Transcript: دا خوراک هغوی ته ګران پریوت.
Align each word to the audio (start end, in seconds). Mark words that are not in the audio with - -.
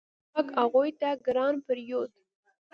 دا 0.03 0.07
خوراک 0.07 0.47
هغوی 0.59 0.89
ته 0.99 1.09
ګران 1.25 1.55
پریوت. 1.65 2.11